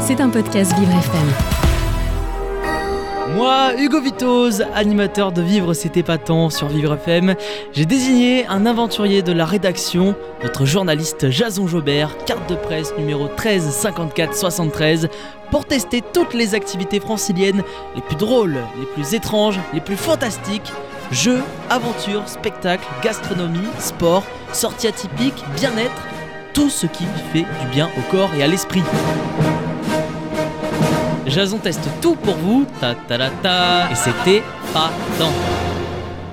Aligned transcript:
C'est 0.00 0.20
un 0.20 0.28
podcast 0.28 0.72
Vivre 0.78 0.92
FM. 0.92 1.60
Moi, 3.36 3.72
Hugo 3.78 4.00
Vitoz, 4.00 4.64
animateur 4.74 5.30
de 5.30 5.40
Vivre 5.40 5.72
c'est 5.72 5.96
épatant 5.96 6.50
sur 6.50 6.66
Vivre 6.66 6.94
FM, 6.94 7.36
j'ai 7.72 7.86
désigné 7.86 8.44
un 8.48 8.66
aventurier 8.66 9.22
de 9.22 9.32
la 9.32 9.44
rédaction, 9.44 10.16
notre 10.42 10.66
journaliste 10.66 11.30
Jason 11.30 11.68
Jobert, 11.68 12.16
carte 12.24 12.50
de 12.50 12.56
presse 12.56 12.92
numéro 12.98 13.28
13 13.28 13.70
54 13.70 14.34
73, 14.34 15.08
pour 15.50 15.64
tester 15.64 16.02
toutes 16.02 16.34
les 16.34 16.54
activités 16.54 16.98
franciliennes 16.98 17.62
les 17.94 18.02
plus 18.02 18.16
drôles, 18.16 18.56
les 18.78 18.86
plus 18.86 19.14
étranges, 19.14 19.60
les 19.72 19.80
plus 19.80 19.96
fantastiques. 19.96 20.72
Jeux, 21.12 21.40
aventures, 21.70 22.28
spectacles, 22.28 22.86
gastronomie, 23.02 23.58
sport, 23.78 24.24
sorties 24.52 24.88
atypiques, 24.88 25.44
bien-être, 25.56 26.02
tout 26.52 26.70
ce 26.70 26.86
qui 26.86 27.04
fait 27.32 27.46
du 27.60 27.66
bien 27.70 27.88
au 27.98 28.10
corps 28.10 28.30
et 28.34 28.42
à 28.42 28.46
l'esprit. 28.46 28.82
Jason 31.26 31.58
teste 31.58 31.88
tout 32.00 32.16
pour 32.16 32.34
vous, 32.34 32.66
ta 32.80 32.94
ta 32.94 33.18
ta 33.18 33.30
ta, 33.42 33.90
et 33.90 33.94
c'était 33.94 34.42
pas 34.72 34.90
tant. 35.18 35.69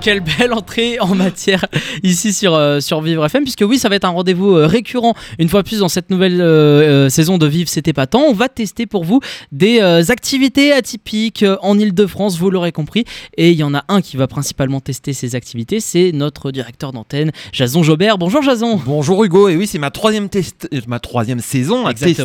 Quelle 0.00 0.20
belle 0.20 0.52
entrée 0.54 0.98
en 1.00 1.14
matière 1.14 1.66
ici 2.02 2.32
sur, 2.32 2.54
euh, 2.54 2.78
sur 2.80 3.02
Vivre 3.02 3.26
FM, 3.26 3.42
puisque 3.42 3.64
oui, 3.66 3.78
ça 3.78 3.88
va 3.88 3.96
être 3.96 4.04
un 4.04 4.10
rendez-vous 4.10 4.54
euh, 4.56 4.66
récurrent 4.66 5.14
une 5.38 5.48
fois 5.48 5.62
plus 5.64 5.80
dans 5.80 5.88
cette 5.88 6.08
nouvelle 6.08 6.40
euh, 6.40 7.06
euh, 7.06 7.08
saison 7.10 7.36
de 7.36 7.46
Vivre 7.46 7.68
C'était 7.68 7.92
pas 7.92 8.06
tant. 8.06 8.20
On 8.22 8.32
va 8.32 8.48
tester 8.48 8.86
pour 8.86 9.04
vous 9.04 9.20
des 9.52 9.80
activités 10.10 10.72
atypiques 10.72 11.44
en 11.62 11.78
Ile-de-France, 11.78 12.38
vous 12.38 12.48
l'aurez 12.50 12.70
compris. 12.72 13.04
Et 13.36 13.50
il 13.50 13.56
y 13.56 13.64
en 13.64 13.74
a 13.74 13.84
un 13.88 14.00
qui 14.00 14.16
va 14.16 14.28
principalement 14.28 14.80
tester 14.80 15.12
ces 15.12 15.34
activités, 15.34 15.80
c'est 15.80 16.12
notre 16.12 16.52
directeur 16.52 16.92
d'antenne, 16.92 17.32
Jason 17.52 17.82
Jobert. 17.82 18.18
Bonjour 18.18 18.40
Jason. 18.42 18.80
Bonjour 18.86 19.24
Hugo, 19.24 19.48
et 19.48 19.56
oui 19.56 19.66
c'est 19.66 19.78
ma 19.78 19.90
troisième, 19.90 20.28
test- 20.28 20.68
ma 20.86 21.00
troisième 21.00 21.40
saison 21.40 21.86
à 21.86 21.92
tester 21.92 22.24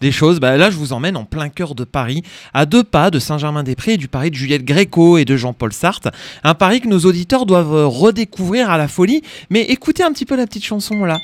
des 0.00 0.12
choses. 0.12 0.40
Bah, 0.40 0.56
là 0.56 0.70
je 0.70 0.76
vous 0.76 0.92
emmène 0.92 1.16
en 1.16 1.24
plein 1.24 1.48
cœur 1.48 1.74
de 1.76 1.84
Paris, 1.84 2.22
à 2.52 2.66
deux 2.66 2.82
pas 2.84 3.10
de 3.10 3.18
Saint-Germain-des-Prés 3.20 3.92
et 3.94 3.96
du 3.96 4.08
Paris 4.08 4.30
de 4.30 4.36
Juliette 4.36 4.64
Gréco 4.64 5.16
et 5.18 5.24
de 5.24 5.36
Jean-Paul 5.36 5.72
Sartre. 5.72 6.10
Un 6.44 6.54
Paris 6.54 6.80
que 6.80 6.88
nos 6.88 7.06
auditeurs 7.12 7.46
doivent 7.46 7.74
euh, 7.74 7.86
redécouvrir 7.86 8.70
à 8.70 8.78
la 8.78 8.88
folie. 8.88 9.22
Mais 9.50 9.62
écoutez 9.62 10.02
un 10.02 10.12
petit 10.12 10.26
peu 10.26 10.36
la 10.36 10.46
petite 10.46 10.64
chanson 10.64 11.04
là. 11.04 11.18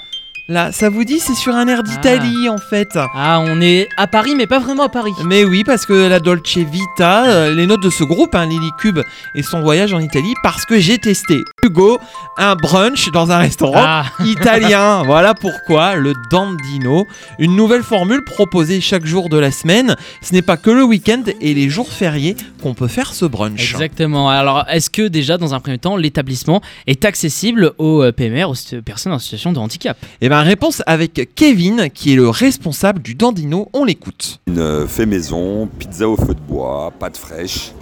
Là, 0.50 0.72
ça 0.72 0.88
vous 0.88 1.04
dit, 1.04 1.18
c'est 1.18 1.34
sur 1.34 1.54
un 1.54 1.68
air 1.68 1.82
d'Italie 1.82 2.48
en 2.48 2.56
fait. 2.56 2.88
Ah, 2.96 3.38
on 3.44 3.60
est 3.60 3.86
à 3.98 4.06
Paris, 4.06 4.34
mais 4.34 4.46
pas 4.46 4.58
vraiment 4.58 4.84
à 4.84 4.88
Paris. 4.88 5.12
Mais 5.26 5.44
oui, 5.44 5.62
parce 5.62 5.84
que 5.84 6.08
la 6.08 6.20
Dolce 6.20 6.56
Vita, 6.56 7.26
euh, 7.26 7.54
les 7.54 7.66
notes 7.66 7.82
de 7.82 7.90
ce 7.90 8.02
groupe, 8.02 8.34
hein, 8.34 8.46
Lily 8.46 8.70
Cube 8.78 9.00
et 9.34 9.42
son 9.42 9.60
voyage 9.60 9.92
en 9.92 9.98
Italie, 9.98 10.32
parce 10.42 10.64
que 10.64 10.78
j'ai 10.78 10.96
testé, 10.96 11.36
Hugo, 11.68 11.98
un 12.38 12.56
brunch 12.56 13.10
dans 13.12 13.30
un 13.30 13.38
restaurant 13.38 13.82
Ah. 13.84 14.04
italien. 14.24 15.02
Voilà 15.04 15.34
pourquoi 15.34 15.96
le 15.96 16.14
Dandino, 16.30 17.06
une 17.38 17.54
nouvelle 17.56 17.82
formule 17.82 18.24
proposée 18.24 18.80
chaque 18.80 19.04
jour 19.04 19.28
de 19.28 19.36
la 19.38 19.50
semaine. 19.50 19.96
Ce 20.22 20.32
n'est 20.32 20.42
pas 20.42 20.56
que 20.56 20.70
le 20.70 20.82
week-end 20.82 21.22
et 21.40 21.52
les 21.54 21.68
jours 21.68 21.92
fériés 21.92 22.36
qu'on 22.62 22.72
peut 22.74 22.88
faire 22.88 23.12
ce 23.12 23.26
brunch. 23.26 23.72
Exactement. 23.72 24.30
Alors, 24.30 24.64
est-ce 24.70 24.88
que 24.88 25.08
déjà, 25.08 25.36
dans 25.36 25.54
un 25.54 25.60
premier 25.60 25.78
temps, 25.78 25.96
l'établissement 25.96 26.62
est 26.86 27.04
accessible 27.04 27.72
aux 27.78 28.02
euh, 28.02 28.12
PMR, 28.12 28.44
aux 28.44 28.82
personnes 28.82 29.12
en 29.12 29.18
situation 29.18 29.52
de 29.52 29.58
handicap? 29.58 29.98
Et 30.20 30.28
bien 30.28 30.40
réponse 30.40 30.82
avec 30.86 31.34
Kevin, 31.34 31.88
qui 31.92 32.12
est 32.14 32.16
le 32.16 32.28
responsable 32.30 33.02
du 33.02 33.14
Dandino. 33.14 33.68
On 33.74 33.84
l'écoute. 33.84 34.40
Une 34.46 34.58
euh, 34.58 34.86
fait 34.86 35.06
maison, 35.06 35.68
pizza 35.78 36.08
au 36.08 36.16
feu 36.16 36.34
de 36.34 36.40
bois, 36.40 36.92
pâte 36.98 37.16
fraîche 37.18 37.72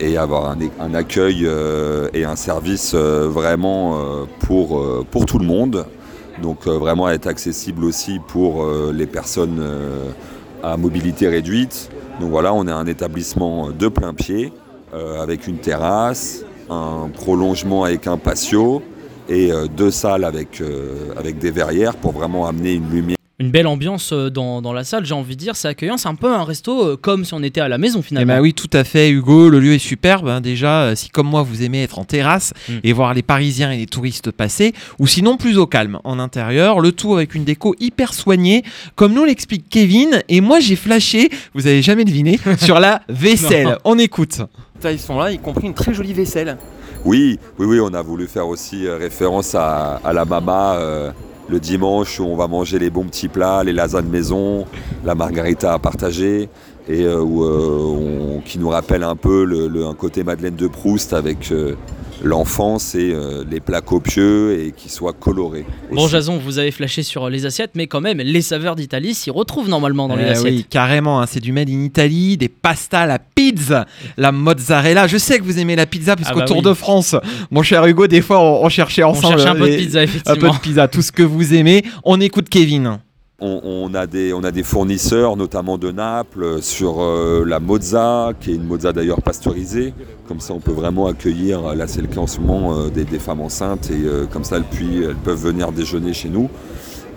et 0.00 0.16
avoir 0.16 0.56
un, 0.80 0.94
accueil 0.94 1.42
euh, 1.44 2.08
et 2.12 2.24
un 2.24 2.36
service 2.36 2.92
euh, 2.94 3.28
vraiment 3.28 3.96
euh, 3.96 4.24
pour, 4.40 5.04
pour 5.10 5.26
tout 5.26 5.38
le 5.38 5.46
monde. 5.46 5.86
Donc 6.42 6.66
vraiment 6.66 7.08
être 7.08 7.26
accessible 7.26 7.82
aussi 7.82 8.20
pour 8.28 8.66
les 8.92 9.06
personnes 9.06 9.58
à 10.62 10.76
mobilité 10.76 11.28
réduite. 11.28 11.88
Donc 12.20 12.28
voilà, 12.28 12.52
on 12.52 12.68
est 12.68 12.72
un 12.72 12.84
établissement 12.84 13.70
de 13.70 13.88
plein 13.88 14.12
pied 14.12 14.52
avec 15.18 15.46
une 15.46 15.56
terrasse, 15.56 16.44
un 16.68 17.08
prolongement 17.08 17.84
avec 17.84 18.06
un 18.06 18.18
patio 18.18 18.82
et 19.30 19.50
deux 19.74 19.90
salles 19.90 20.24
avec, 20.24 20.62
avec 21.16 21.38
des 21.38 21.50
verrières 21.50 21.96
pour 21.96 22.12
vraiment 22.12 22.46
amener 22.46 22.74
une 22.74 22.90
lumière. 22.90 23.15
Une 23.38 23.50
belle 23.50 23.66
ambiance 23.66 24.14
euh, 24.14 24.30
dans, 24.30 24.62
dans 24.62 24.72
la 24.72 24.82
salle, 24.82 25.04
j'ai 25.04 25.12
envie 25.12 25.34
de 25.36 25.40
dire. 25.40 25.56
C'est 25.56 25.68
accueillant. 25.68 25.98
C'est 25.98 26.08
un 26.08 26.14
peu 26.14 26.32
un 26.32 26.42
resto 26.42 26.82
euh, 26.86 26.96
comme 26.96 27.26
si 27.26 27.34
on 27.34 27.42
était 27.42 27.60
à 27.60 27.68
la 27.68 27.76
maison 27.76 27.98
Eh 28.00 28.02
finalement. 28.02 28.34
ben 28.36 28.40
oui, 28.40 28.54
tout 28.54 28.70
à 28.72 28.82
fait, 28.82 29.10
Hugo. 29.10 29.50
Le 29.50 29.60
lieu 29.60 29.74
est 29.74 29.78
superbe. 29.78 30.26
hein. 30.28 30.40
Déjà, 30.40 30.84
euh, 30.84 30.94
si 30.94 31.10
comme 31.10 31.26
moi 31.28 31.42
vous 31.42 31.62
aimez 31.62 31.82
être 31.82 31.98
en 31.98 32.04
terrasse 32.04 32.54
Mm. 32.68 32.72
et 32.82 32.92
voir 32.94 33.12
les 33.12 33.22
Parisiens 33.22 33.70
et 33.72 33.76
les 33.76 33.86
touristes 33.86 34.30
passer, 34.30 34.72
ou 34.98 35.06
sinon 35.06 35.36
plus 35.36 35.58
au 35.58 35.66
calme 35.66 35.98
en 36.04 36.18
intérieur, 36.18 36.80
le 36.80 36.92
tout 36.92 37.14
avec 37.14 37.34
une 37.34 37.44
déco 37.44 37.74
hyper 37.78 38.14
soignée, 38.14 38.62
comme 38.94 39.12
nous 39.12 39.24
l'explique 39.26 39.66
Kevin. 39.68 40.22
Et 40.30 40.40
moi, 40.40 40.58
j'ai 40.60 40.76
flashé, 40.76 41.28
vous 41.54 41.66
avez 41.66 41.82
jamais 41.82 42.04
deviné, 42.06 42.40
sur 42.58 42.80
la 42.80 43.02
vaisselle. 43.10 43.76
On 43.84 43.98
écoute. 43.98 44.40
Ils 44.84 44.98
sont 44.98 45.18
là, 45.18 45.30
y 45.30 45.38
compris 45.38 45.66
une 45.66 45.74
très 45.74 45.92
jolie 45.92 46.14
vaisselle. 46.14 46.56
Oui, 47.04 47.38
oui, 47.58 47.66
oui, 47.66 47.78
on 47.82 47.92
a 47.92 48.00
voulu 48.02 48.26
faire 48.28 48.46
aussi 48.48 48.88
référence 48.88 49.54
à, 49.54 50.00
à 50.02 50.12
la 50.14 50.24
mama 50.24 50.76
euh, 50.76 51.10
le 51.48 51.60
dimanche 51.60 52.18
où 52.20 52.24
on 52.24 52.36
va 52.36 52.48
manger 52.48 52.78
les 52.78 52.90
bons 52.90 53.04
petits 53.04 53.28
plats, 53.28 53.62
les 53.64 53.72
lasagnes 53.72 54.08
maison, 54.08 54.66
la 55.04 55.14
margarita 55.14 55.72
à 55.72 55.78
partager, 55.78 56.48
et 56.88 57.02
euh, 57.02 57.20
où, 57.20 57.44
euh, 57.44 58.36
on- 58.36 58.40
qui 58.44 58.58
nous 58.58 58.68
rappelle 58.68 59.02
un 59.02 59.16
peu 59.16 59.44
le, 59.44 59.66
le- 59.68 59.86
un 59.86 59.94
côté 59.94 60.22
Madeleine 60.24 60.54
de 60.56 60.68
Proust 60.68 61.12
avec 61.12 61.50
euh, 61.50 61.74
l'enfance 62.22 62.94
et 62.94 63.12
euh, 63.12 63.44
les 63.50 63.60
plats 63.60 63.80
copieux 63.80 64.58
et 64.60 64.72
qui 64.72 64.88
soient 64.88 65.12
colorés. 65.12 65.66
Bon. 65.92 66.06
Jason, 66.08 66.38
vous 66.38 66.58
avez 66.58 66.70
flashé 66.70 67.02
sur 67.02 67.28
les 67.28 67.44
assiettes, 67.44 67.72
mais 67.74 67.86
quand 67.88 68.00
même, 68.00 68.18
les 68.18 68.40
saveurs 68.40 68.74
d'Italie 68.76 69.14
s'y 69.14 69.30
retrouvent 69.30 69.68
normalement 69.68 70.08
dans 70.08 70.16
les 70.16 70.24
Eh 70.26 70.30
assiettes. 70.30 70.52
oui, 70.52 70.66
carrément. 70.68 71.20
hein, 71.20 71.26
c'est 71.26 71.40
du 71.40 71.52
made 71.52 71.68
in 71.68 71.82
Italy, 71.84 72.36
des 72.36 72.48
pastas, 72.48 73.04
la 73.06 73.18
pizza, 73.18 73.84
la 74.16 74.32
mozzarella. 74.32 75.06
Je 75.06 75.18
sais 75.18 75.38
que 75.38 75.44
vous 75.44 75.58
aimez 75.58 75.76
la 75.76 75.86
pizza, 75.86 76.16
parce 76.16 76.28
Ah 76.30 76.34
bah 76.34 76.44
Tour 76.46 76.58
oui. 76.58 76.62
de 76.62 76.72
France, 76.74 77.16
mon 77.50 77.62
cher 77.62 77.84
Hugo, 77.84 78.06
des 78.06 78.22
fois, 78.22 78.40
on, 78.40 78.64
on 78.64 78.68
cherchait 78.68 79.02
On 79.04 79.08
ensemble. 79.10 79.38
cherche 79.38 79.50
un 79.50 79.54
peu 79.56 79.68
de 79.70 79.76
pizza, 79.76 79.98
Un 79.98 80.02
effectivement. 80.02 80.50
peu 80.52 80.56
de 80.56 80.60
pizza, 80.62 80.88
tout 80.88 81.02
ce 81.02 81.12
que 81.12 81.22
vous 81.22 81.52
aimez. 81.54 81.84
On 82.04 82.20
écoute 82.20 82.48
Kevin. 82.48 82.98
On, 83.38 83.92
a 83.92 84.06
des, 84.06 84.62
fournisseurs, 84.62 85.36
notamment 85.36 85.76
de 85.76 85.92
Naples, 85.92 86.42
euh, 86.42 86.60
sur 86.62 87.02
euh, 87.02 87.44
la 87.46 87.60
mozza, 87.60 88.30
qui 88.40 88.52
est 88.52 88.54
une 88.54 88.64
mozza 88.64 88.94
d'ailleurs 88.94 89.20
pasteurisée. 89.20 89.92
Comme 90.26 90.40
ça, 90.40 90.54
on 90.54 90.60
peut 90.60 90.72
vraiment 90.72 91.06
accueillir, 91.06 91.66
euh, 91.66 91.74
là 91.74 91.86
c'est 91.86 92.00
le 92.00 92.06
cas 92.06 92.20
en 92.20 92.26
ce 92.26 92.40
moment, 92.40 92.88
des, 92.88 93.04
femmes 93.18 93.42
enceintes 93.42 93.90
et 93.90 94.06
comme 94.32 94.42
ça, 94.42 94.56
elles, 94.56 94.64
puis, 94.64 95.04
elles 95.04 95.16
peuvent 95.16 95.42
venir 95.42 95.70
déjeuner 95.70 96.14
chez 96.14 96.30
nous. 96.30 96.48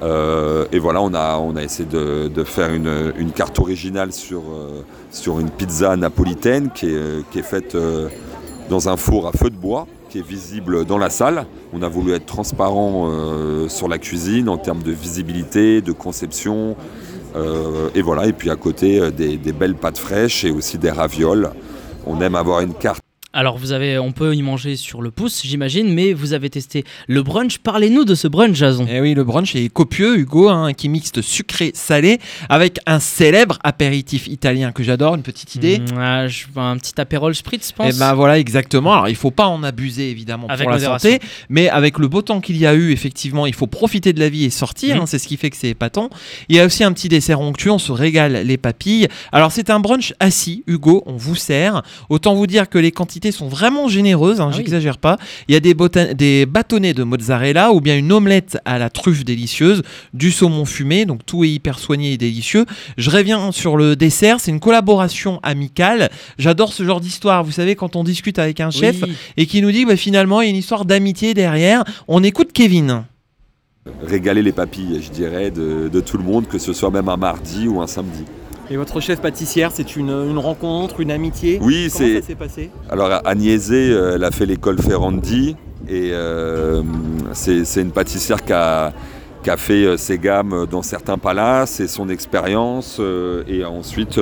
Et 0.01 0.79
voilà, 0.79 1.01
on 1.01 1.13
a, 1.13 1.63
essayé 1.63 1.87
de, 1.87 2.43
faire 2.43 2.73
une, 2.73 3.31
carte 3.33 3.57
originale 3.59 4.11
sur, 4.11 4.43
une 5.39 5.49
pizza 5.49 5.95
napolitaine 5.95 6.69
qui 6.73 6.87
est, 6.87 7.41
faite 7.43 7.77
dans 8.69 8.87
un 8.87 8.95
four 8.95 9.27
à 9.27 9.31
feu 9.31 9.49
de 9.49 9.55
bois, 9.55 9.87
qui 10.09 10.19
est 10.19 10.27
visible 10.27 10.85
dans 10.85 10.97
la 10.97 11.09
salle. 11.09 11.45
On 11.73 11.81
a 11.81 11.89
voulu 11.89 12.13
être 12.13 12.25
transparent 12.25 13.09
euh, 13.09 13.67
sur 13.67 13.87
la 13.87 13.97
cuisine 13.97 14.47
en 14.47 14.57
termes 14.57 14.83
de 14.83 14.91
visibilité, 14.91 15.81
de 15.81 15.91
conception. 15.91 16.75
Euh, 17.35 17.89
et 17.95 18.01
voilà, 18.01 18.27
et 18.27 18.33
puis 18.33 18.49
à 18.49 18.55
côté, 18.55 18.99
euh, 18.99 19.11
des, 19.11 19.37
des 19.37 19.51
belles 19.51 19.75
pâtes 19.75 19.97
fraîches 19.97 20.45
et 20.45 20.51
aussi 20.51 20.77
des 20.77 20.91
ravioles. 20.91 21.51
On 22.05 22.21
aime 22.21 22.35
avoir 22.35 22.61
une 22.61 22.73
carte. 22.73 23.03
Alors, 23.39 23.57
vous 23.57 23.71
avez, 23.71 23.97
on 23.97 24.11
peut 24.11 24.35
y 24.35 24.41
manger 24.41 24.75
sur 24.75 25.01
le 25.01 25.11
pouce, 25.11 25.43
j'imagine, 25.45 25.93
mais 25.93 26.11
vous 26.11 26.33
avez 26.33 26.49
testé 26.49 26.83
le 27.07 27.23
brunch. 27.23 27.59
Parlez-nous 27.59 28.03
de 28.03 28.13
ce 28.13 28.27
brunch, 28.27 28.53
Jason. 28.57 28.85
Eh 28.91 28.99
oui, 28.99 29.13
le 29.13 29.23
brunch 29.23 29.55
est 29.55 29.69
copieux, 29.69 30.17
Hugo, 30.19 30.49
hein, 30.49 30.73
qui 30.73 30.89
mixte 30.89 31.21
sucré-salé 31.21 32.19
avec 32.49 32.79
un 32.85 32.99
célèbre 32.99 33.57
apéritif 33.63 34.27
italien 34.27 34.73
que 34.73 34.83
j'adore. 34.83 35.15
Une 35.15 35.21
petite 35.21 35.55
idée 35.55 35.79
Mm, 35.79 35.85
ah, 35.97 36.27
je- 36.27 36.47
un 36.57 36.75
petit 36.75 36.99
apérole 36.99 37.33
spritz, 37.33 37.69
je 37.69 37.73
pense. 37.73 37.95
Et 37.95 37.97
ben 37.97 38.13
voilà, 38.13 38.37
exactement. 38.39 38.91
Alors, 38.91 39.07
il 39.07 39.15
faut 39.15 39.31
pas 39.31 39.47
en 39.47 39.63
abuser, 39.63 40.11
évidemment, 40.11 40.47
Avec 40.49 40.63
pour 40.63 40.71
la 40.71 40.75
modération. 40.75 41.09
santé. 41.09 41.23
Mais 41.47 41.69
avec 41.69 41.97
le 41.97 42.09
beau 42.09 42.21
temps 42.21 42.41
qu'il 42.41 42.57
y 42.57 42.65
a 42.65 42.73
eu, 42.73 42.91
effectivement, 42.91 43.45
il 43.45 43.53
faut 43.53 43.67
profiter 43.67 44.11
de 44.11 44.19
la 44.19 44.27
vie 44.27 44.43
et 44.43 44.49
sortir. 44.49 44.97
Mhm. 44.97 45.01
hein, 45.03 45.05
c'est 45.05 45.17
ce 45.17 45.29
qui 45.29 45.37
fait 45.37 45.49
que 45.49 45.55
c'est 45.55 45.69
épatant. 45.69 46.09
Il 46.49 46.57
y 46.57 46.59
a 46.59 46.65
aussi 46.65 46.83
un 46.83 46.91
petit 46.91 47.07
dessert 47.07 47.39
onctueux. 47.39 47.71
On 47.71 47.79
se 47.79 47.93
régale 47.93 48.33
les 48.45 48.57
papilles. 48.57 49.07
Alors, 49.31 49.53
c'est 49.53 49.69
un 49.69 49.79
brunch 49.79 50.13
assis, 50.19 50.65
Hugo. 50.67 51.03
On 51.05 51.15
vous 51.15 51.35
sert. 51.35 51.83
Autant 52.09 52.35
vous 52.35 52.45
dire 52.47 52.67
que 52.67 52.77
les 52.77 52.91
quantités 52.91 53.28
sont 53.31 53.47
vraiment 53.47 53.87
généreuses. 53.87 54.39
hein, 54.41 54.45
Ah 54.47 54.51
oui. 54.51 54.57
J'exagère 54.57 54.97
pas. 54.97 55.17
Il 55.47 55.53
y 55.53 55.55
a 55.55 55.59
des, 55.59 56.45
bâtonnets 56.45 56.93
de 56.93 57.03
mozzarella 57.03 57.71
ou 57.71 57.81
bien 57.81 57.97
une 57.97 58.11
omelette 58.11 58.57
à 58.65 58.77
la 58.79 58.89
truffe 58.89 59.23
délicieuse, 59.25 59.81
du 60.13 60.31
saumon 60.31 60.65
fumé. 60.65 61.05
Donc, 61.05 61.25
tout 61.25 61.43
est 61.43 61.49
hyper 61.49 61.79
soigné 61.79 62.13
et 62.13 62.17
délicieux. 62.17 62.65
Je 62.97 63.09
reviens 63.09 63.51
sur 63.51 63.77
le 63.77 63.95
dessert. 63.95 64.39
C'est 64.39 64.51
une 64.51 64.59
collaboration 64.59 65.39
amicale. 65.43 66.09
J'adore 66.37 66.73
ce 66.73 66.83
genre 66.83 67.01
d'histoire. 67.01 67.43
Vous 67.43 67.51
savez, 67.51 67.75
quand 67.75 67.95
on 67.95 68.03
discute 68.03 68.39
avec 68.39 68.59
un 68.59 68.71
chef 68.71 68.97
Oui. 69.03 69.13
et 69.37 69.45
qui 69.45 69.61
nous 69.61 69.71
dit 69.71 69.85
bah, 69.85 69.95
finalement 69.95 70.41
il 70.41 70.45
y 70.45 70.47
a 70.47 70.51
une 70.51 70.55
histoire 70.57 70.85
d'amitié 70.85 71.33
derrière, 71.33 71.83
on 72.07 72.23
écoute 72.23 72.51
Kevin. 72.53 73.03
régaler 74.05 74.41
les 74.41 74.51
papilles, 74.51 75.01
je 75.03 75.09
dirais, 75.09 75.51
de, 75.51 75.89
de 75.91 75.99
tout 75.99 76.17
le 76.17 76.23
monde, 76.23 76.47
que 76.47 76.59
ce 76.59 76.73
soit 76.73 76.91
même 76.91 77.09
un 77.09 77.17
mardi 77.17 77.67
ou 77.67 77.81
un 77.81 77.87
samedi. 77.87 78.23
Et 78.71 78.77
votre 78.77 78.99
chef 78.99 79.19
pâtissière, 79.19 79.71
c'est 79.73 79.95
une, 79.95 80.09
une 80.11 80.37
rencontre, 80.37 80.99
une 80.99 81.09
amitié 81.09 81.57
Oui, 81.61 81.89
Comment 81.91 82.05
c'est. 82.07 82.21
ça 82.21 82.27
s'est 82.27 82.35
passé 82.35 82.69
Alors 82.89 83.09
Agnese, 83.25 83.71
euh, 83.71 84.15
elle 84.15 84.23
a 84.23 84.29
fait 84.29 84.45
l'école 84.45 84.79
Ferrandi 84.79 85.55
et 85.87 86.11
euh, 86.13 86.83
c'est 87.33 87.81
une 87.81 87.91
pâtissière 87.91 88.43
qui 88.45 88.53
a, 88.53 88.93
qui 89.43 89.49
a 89.49 89.57
fait 89.57 89.85
euh, 89.85 89.97
ses 89.97 90.19
gammes 90.19 90.67
dans 90.69 90.83
certains 90.83 91.17
palaces 91.17 91.79
et 91.79 91.87
son 91.87 92.09
expérience. 92.09 93.01
et 93.47 93.65
ensuite, 93.65 94.19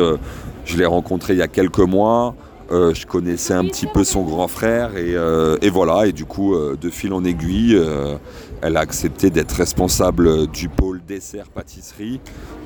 je 0.66 0.78
l'ai 0.78 0.86
rencontré 0.86 1.34
il 1.34 1.40
y 1.40 1.42
a 1.42 1.50
quelques 1.50 1.80
mois. 1.80 2.34
Euh, 2.69 2.94
je 2.94 3.08
connaissais 3.08 3.54
un 3.54 3.64
petit 3.64 3.88
peu 3.88 4.04
son 4.04 4.24
grand 4.24 4.50
frère 4.50 4.98
et, 4.98 5.16
euh, 5.16 5.58
voilà. 5.72 6.08
Et 6.08 6.12
du 6.12 6.25
coup, 6.25 6.54
euh, 6.54 6.75
de 6.80 6.90
fil 6.90 7.14
en 7.14 7.24
aiguille, 7.24 7.80
elle 8.62 8.78
a 8.78 8.80
accepté 8.80 9.30
d'être 9.30 9.52
responsable 9.54 10.48
du 10.48 10.69
pôle 10.69 11.02
dessert 11.08 11.48
pâtisserie 11.48 12.19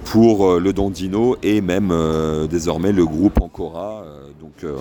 pour 0.05 0.59
le 0.59 0.73
Dondino 0.73 1.35
et 1.43 1.61
même 1.61 1.93
désormais 2.49 2.91
le 2.91 3.05
groupe 3.05 3.41
Ancora. 3.41 4.03
Donc, 4.39 4.71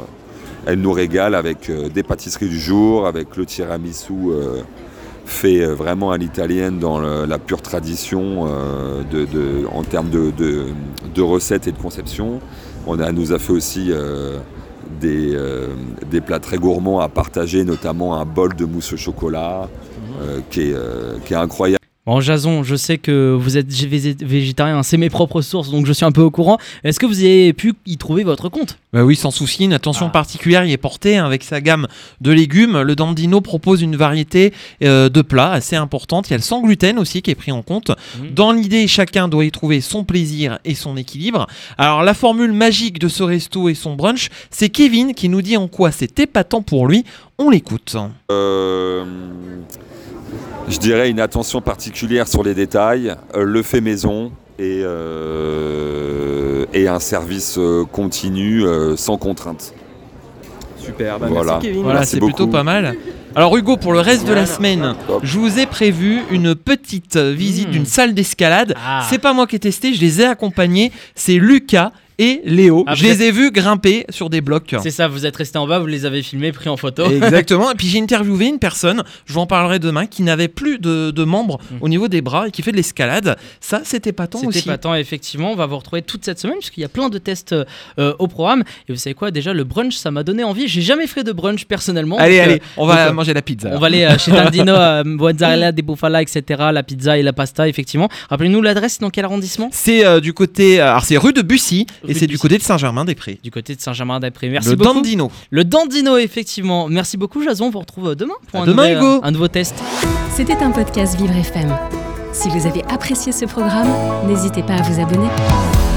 elle 0.67 0.81
nous 0.81 0.93
régale 0.93 1.35
avec 1.35 1.71
des 1.71 2.03
pâtisseries 2.03 2.49
du 2.49 2.61
jour, 2.61 3.07
avec 3.07 3.37
le 3.37 3.45
tiramisu 3.45 4.15
fait 5.27 5.65
vraiment 5.65 6.11
à 6.11 6.19
l'italienne 6.19 6.79
dans 6.79 7.01
la 7.01 7.39
pure 7.39 7.63
tradition 7.63 8.43
en 8.45 9.83
termes 9.83 10.11
de, 10.11 11.23
recettes 11.23 11.67
et 11.67 11.73
de 11.73 11.79
conception. 11.79 12.41
On 12.87 12.99
a, 12.99 13.09
elle 13.09 13.15
nous 13.15 13.33
a 13.33 13.39
fait 13.39 13.53
aussi 13.53 13.93
des, 15.01 15.35
euh, 15.35 15.69
des 16.11 16.21
plats 16.21 16.39
très 16.39 16.59
gourmands 16.59 17.01
à 17.01 17.09
partager, 17.09 17.65
notamment 17.65 18.17
un 18.17 18.25
bol 18.25 18.55
de 18.55 18.65
mousse 18.65 18.93
au 18.93 18.97
chocolat 18.97 19.69
euh, 20.21 20.41
qui, 20.51 20.71
est, 20.71 20.75
euh, 20.75 21.19
qui 21.25 21.33
est 21.33 21.37
incroyable. 21.37 21.80
Bon, 22.11 22.21
Jason, 22.21 22.65
je 22.65 22.75
sais 22.75 22.99
que 22.99 23.37
vous 23.41 23.57
êtes 23.57 23.71
vég- 23.73 24.25
végétarien, 24.25 24.83
c'est 24.83 24.97
mes 24.97 25.11
propres 25.11 25.43
sources, 25.43 25.71
donc 25.71 25.87
je 25.87 25.93
suis 25.93 26.05
un 26.05 26.11
peu 26.11 26.23
au 26.23 26.33
courant. 26.33 26.59
Est-ce 26.83 26.99
que 26.99 27.07
vous 27.07 27.21
avez 27.21 27.53
pu 27.53 27.73
y 27.87 27.99
trouver 27.99 28.25
votre 28.25 28.49
compte? 28.49 28.79
Bah 28.93 29.05
oui, 29.05 29.15
sans 29.15 29.31
souci, 29.31 29.63
une 29.67 29.73
attention 29.73 30.07
Ah. 30.07 30.11
particulière 30.11 30.65
y 30.65 30.73
est 30.73 30.77
portée 30.77 31.19
hein, 31.19 31.25
avec 31.25 31.45
sa 31.45 31.61
gamme 31.61 31.87
de 32.21 32.33
légumes. 32.33 32.81
Le 32.81 32.97
Dandino 32.97 33.41
propose 33.41 33.81
une 33.81 33.95
variété 33.95 34.53
euh, 34.83 35.09
de 35.09 35.23
plats 35.23 35.53
assez 35.53 35.77
importante. 35.77 36.29
Il 36.29 36.33
y 36.33 36.35
a 36.35 36.39
le 36.39 36.43
sans 36.43 36.61
gluten 36.63 36.99
aussi 36.99 37.23
qui 37.23 37.31
est 37.31 37.37
pris 37.37 37.53
en 37.53 37.63
compte. 37.63 37.91
Mhm. 38.19 38.35
Dans 38.35 38.51
l'idée, 38.51 38.89
chacun 38.89 39.29
doit 39.29 39.45
y 39.45 39.53
trouver 39.53 39.81
son 39.81 40.03
plaisir 40.03 40.59
et 40.65 40.75
son 40.75 40.97
équilibre. 40.97 41.47
Alors 41.79 42.03
la 42.03 42.15
formule 42.15 42.51
magique 42.53 42.99
de 42.99 43.07
ce 43.07 43.23
resto 43.23 43.69
et 43.69 43.75
son 43.75 43.95
brunch, 43.95 44.31
c'est 44.51 44.71
Kevin 44.71 45.15
qui 45.15 45.29
nous 45.29 45.43
dit 45.43 45.57
en 45.57 45.69
quoi 45.69 45.93
c'est 45.93 46.19
épatant 46.19 46.63
pour 46.63 46.89
lui. 46.89 47.05
On 47.39 47.51
l'écoute. 47.51 47.95
Euh, 48.33 49.05
je 50.69 50.79
dirais 50.79 51.11
une 51.11 51.21
attention 51.21 51.61
particulière 51.61 52.29
sur 52.29 52.43
les 52.43 52.55
détails, 52.55 53.15
euh, 53.35 53.45
le 53.45 53.63
fait 53.63 53.81
maison 53.81 54.33
et, 54.59 54.83
euh, 54.85 56.65
et 56.73 56.89
un 56.89 57.01
service 57.01 57.57
euh, 57.59 57.85
continu 57.91 58.65
sans 58.97 59.17
contrainte. 59.17 59.73
Super, 60.79 61.19
bah 61.19 61.27
Voilà. 61.29 61.53
merci 61.55 61.67
Kevin. 61.69 61.83
Voilà, 61.83 62.05
c'est 62.05 62.21
plutôt 62.21 62.47
pas 62.47 62.63
mal. 62.63 62.95
Alors 63.37 63.57
Hugo, 63.57 63.77
pour 63.77 63.93
le 63.93 64.01
reste 64.01 64.27
de 64.27 64.33
la 64.33 64.47
semaine, 64.47 64.95
Top. 65.07 65.21
je 65.23 65.39
vous 65.39 65.59
ai 65.59 65.67
prévu 65.67 66.21
une 66.31 66.55
petite 66.55 67.17
visite 67.17 67.69
Mm. 67.69 67.73
d'une 67.73 67.87
salle 67.87 68.15
d'escalade. 68.15 68.75
Ah. 68.77 69.07
C'est 69.09 69.19
pas 69.19 69.33
moi 69.33 69.47
qui 69.47 69.57
ai 69.57 69.59
testé, 69.61 69.95
je 69.95 70.01
les 70.01 70.21
ai 70.21 70.25
accompagnés. 70.25 70.91
C'est 71.15 71.35
Lucas 71.35 71.93
et 72.21 72.41
Léo. 72.45 72.85
Ah, 72.87 72.95
je 72.95 73.03
les 73.03 73.23
ai 73.25 73.33
vus 73.33 73.51
grimper 73.51 74.05
sur 74.11 74.31
des 74.31 74.41
blocs. 74.41 74.77
C'est 74.83 74.91
ça, 74.91 75.09
vous 75.09 75.27
êtes 75.27 75.37
resté 75.37 75.59
en 75.59 75.67
bas, 75.67 75.79
vous 75.81 75.87
les 75.87 76.05
avez 76.07 76.23
filmés, 76.23 76.53
pris 76.53 76.69
en 76.69 76.77
photo. 76.77 77.11
Exactement. 77.11 77.71
Et 77.73 77.75
puis 77.75 77.89
j'ai 77.89 78.01
interviewé 78.01 78.47
une 78.47 78.59
personne, 78.59 79.03
je 79.27 79.33
vous 79.33 79.41
en 79.41 79.47
parlerai 79.47 79.79
demain, 79.81 80.07
qui 80.07 80.23
n'avait 80.23 80.49
plus 80.49 80.79
de, 80.79 81.11
de 81.11 81.25
membres 81.25 81.41
Mm. 81.71 81.77
au 81.81 81.89
niveau 81.89 82.09
des 82.09 82.21
bras 82.21 82.49
et 82.49 82.51
qui 82.51 82.63
fait 82.63 82.71
de 82.73 82.77
l'escalade. 82.77 83.37
Ça, 83.61 83.81
c'était 83.85 84.13
pas 84.13 84.27
tant 84.27 84.39
C'était 84.39 84.49
aussi. 84.49 84.63
pas 84.69 84.79
tant, 84.79 84.95
effectivement. 84.95 85.53
On 85.53 85.57
va 85.57 85.67
vous 85.67 85.79
retrouver 85.79 86.03
toute 86.03 86.25
cette 86.25 86.39
semaine, 86.39 86.57
puisqu'il 86.59 86.81
y 86.81 86.85
a 86.85 86.89
plein 86.89 87.09
de 87.09 87.19
tests 87.19 87.55
euh, 87.99 88.15
au 88.19 88.29
programme. 88.29 88.63
Et 88.89 88.93
vous 88.93 88.99
savez 88.99 89.15
quoi, 89.15 89.31
déjà, 89.31 89.53
le 89.53 89.65
brunch, 89.65 89.95
ça 89.97 90.11
m'a 90.11 90.23
donné 90.23 90.45
envie. 90.45 90.69
J'ai 90.69 90.83
jamais 90.83 91.07
fait 91.07 91.25
de 91.25 91.33
brunch 91.33 91.65
personnellement. 91.65 92.17
Allez, 92.19 92.37
donc, 92.39 92.47
euh, 92.47 92.51
allez, 92.51 92.63
on 92.77 92.87
va 92.87 92.97
donc, 93.05 93.11
euh, 93.11 93.13
manger 93.15 93.35
la 93.35 93.43
pizza. 93.43 93.71
On 93.73 93.79
va 93.79 93.87
aller 93.87 94.05
euh, 94.05 94.19
chez 94.19 94.31
Tardino, 94.33 94.75
mozzarella, 95.05 95.73
des 95.73 95.83
bufala, 95.83 96.23
etc. 96.23 96.43
La 96.73 96.83
pizza 96.83 97.19
et 97.19 97.23
la 97.23 97.33
pasta, 97.33 97.69
effectivement. 97.69 98.09
Rappelez-nous 98.29 98.63
l'adresse, 98.63 98.99
dans 98.99 99.11
quel 99.11 99.25
arrondissement? 99.25 99.69
C'est 99.73 100.21
du 100.21 100.33
côté, 100.33 100.81
alors 100.81 101.05
c'est 101.05 101.17
rue 101.17 101.33
de 101.33 101.43
Bussy 101.43 101.87
et 102.11 102.15
c'est 102.15 102.27
du 102.27 102.39
côté 102.39 102.59
de 102.59 102.63
Saint-Germain-des-Prés. 102.63 103.39
Du 103.43 103.51
côté 103.51 103.75
de 103.75 103.81
Saint-Germain-des-Prés. 103.81 104.49
Merci 104.49 104.71
Le 104.71 104.77
beaucoup. 104.77 104.95
Dandino. 104.95 105.31
Le 105.51 105.65
Dandino, 105.65 106.17
effectivement. 106.17 106.89
Merci 106.89 107.17
beaucoup, 107.17 107.43
Jason. 107.43 107.67
On 107.67 107.71
vous 107.71 107.81
retrouve 107.81 108.15
demain 108.15 108.35
pour 108.51 108.61
À 108.61 108.63
un, 108.63 108.67
demain, 108.67 108.89
nouvel- 108.89 108.99
Hugo. 108.99 109.21
un 109.23 109.31
nouveau 109.31 109.49
test. 109.49 109.75
C'était 110.35 110.57
un 110.63 110.71
podcast 110.71 111.17
Vivre 111.19 111.35
FM. 111.37 111.77
Si 112.33 112.49
vous 112.49 112.67
avez 112.67 112.83
apprécié 112.85 113.33
ce 113.33 113.45
programme, 113.45 113.89
n'hésitez 114.29 114.63
pas 114.63 114.75
à 114.75 114.83
vous 114.83 115.01
abonner. 115.01 115.90